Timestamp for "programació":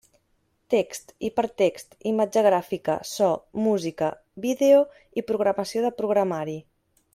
5.31-5.85